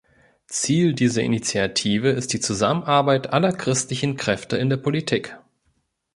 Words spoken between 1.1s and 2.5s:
Initiative ist die